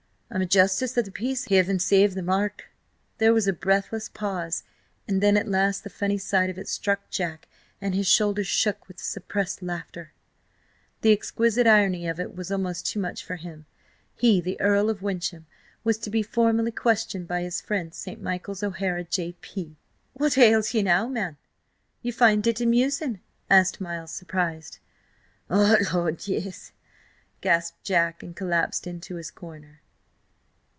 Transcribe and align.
I'm 0.33 0.41
a 0.41 0.45
Justice 0.45 0.95
of 0.95 1.03
the 1.03 1.11
Peace, 1.11 1.43
heaven 1.49 1.77
save 1.77 2.13
the 2.13 2.23
mark!" 2.23 2.67
There 3.17 3.33
was 3.33 3.49
a 3.49 3.51
breathless 3.53 4.07
pause, 4.07 4.63
and 5.05 5.19
then 5.19 5.35
at 5.35 5.45
last 5.45 5.83
the 5.83 5.89
funny 5.89 6.17
side 6.17 6.49
of 6.49 6.57
it 6.57 6.69
struck 6.69 7.09
Jack, 7.09 7.49
and 7.81 7.93
his 7.93 8.07
shoulders 8.07 8.47
shook 8.47 8.87
with 8.87 8.97
suppressed 8.97 9.61
laughter. 9.61 10.13
The 11.01 11.11
exquisite 11.11 11.67
irony 11.67 12.07
of 12.07 12.17
it 12.17 12.33
was 12.33 12.49
almost 12.49 12.85
too 12.85 12.97
much 12.97 13.25
for 13.25 13.35
him. 13.35 13.65
He, 14.15 14.39
the 14.39 14.57
Earl 14.61 14.89
of 14.89 15.01
Wyncham, 15.01 15.47
was 15.83 15.97
to 15.97 16.09
be 16.09 16.23
formally 16.23 16.71
questioned 16.71 17.27
by 17.27 17.41
his 17.41 17.59
friend 17.59 17.93
St. 17.93 18.21
Miles 18.21 18.63
O'Hara, 18.63 19.03
J.P.! 19.03 19.75
"What 20.13 20.37
ails 20.37 20.73
ye 20.73 20.81
now, 20.81 21.09
man? 21.09 21.35
Ye 22.01 22.11
find 22.13 22.47
it 22.47 22.61
amusing?" 22.61 23.19
asked 23.49 23.81
Miles, 23.81 24.11
surprised. 24.11 24.79
"Oh, 25.49 25.75
Lud, 25.93 26.25
yes!" 26.25 26.71
gasped 27.41 27.83
Jack, 27.83 28.23
and 28.23 28.33
collapsed 28.33 28.87
into 28.87 29.15
his 29.15 29.29
corner. 29.29 29.81